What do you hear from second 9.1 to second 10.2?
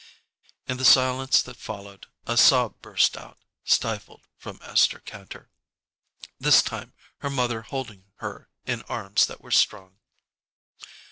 that were strong.